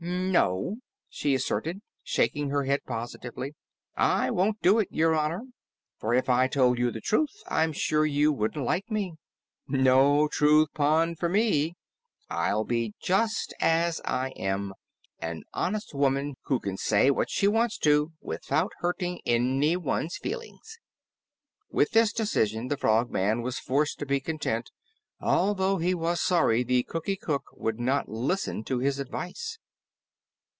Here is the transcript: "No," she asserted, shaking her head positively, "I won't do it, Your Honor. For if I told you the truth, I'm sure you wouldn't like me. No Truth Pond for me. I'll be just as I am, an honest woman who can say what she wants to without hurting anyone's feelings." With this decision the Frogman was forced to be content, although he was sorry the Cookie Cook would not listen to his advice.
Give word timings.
"No," 0.03 0.77
she 1.09 1.35
asserted, 1.35 1.79
shaking 2.01 2.49
her 2.49 2.63
head 2.63 2.79
positively, 2.87 3.53
"I 3.95 4.31
won't 4.31 4.59
do 4.63 4.79
it, 4.79 4.87
Your 4.89 5.13
Honor. 5.13 5.43
For 5.99 6.15
if 6.15 6.27
I 6.27 6.47
told 6.47 6.79
you 6.79 6.89
the 6.89 7.01
truth, 7.01 7.29
I'm 7.47 7.71
sure 7.71 8.03
you 8.03 8.33
wouldn't 8.33 8.65
like 8.65 8.89
me. 8.89 9.13
No 9.67 10.27
Truth 10.27 10.69
Pond 10.73 11.19
for 11.19 11.29
me. 11.29 11.75
I'll 12.31 12.63
be 12.63 12.95
just 12.99 13.53
as 13.59 14.01
I 14.03 14.29
am, 14.29 14.73
an 15.19 15.43
honest 15.53 15.93
woman 15.93 16.33
who 16.45 16.59
can 16.59 16.77
say 16.77 17.11
what 17.11 17.29
she 17.29 17.47
wants 17.47 17.77
to 17.79 18.11
without 18.21 18.71
hurting 18.79 19.21
anyone's 19.27 20.17
feelings." 20.17 20.79
With 21.69 21.91
this 21.91 22.11
decision 22.11 22.69
the 22.69 22.77
Frogman 22.77 23.43
was 23.43 23.59
forced 23.59 23.99
to 23.99 24.07
be 24.07 24.19
content, 24.19 24.71
although 25.19 25.77
he 25.77 25.93
was 25.93 26.19
sorry 26.19 26.63
the 26.63 26.81
Cookie 26.83 27.17
Cook 27.17 27.43
would 27.53 27.79
not 27.79 28.09
listen 28.09 28.63
to 28.63 28.79
his 28.79 28.97
advice. 28.97 29.59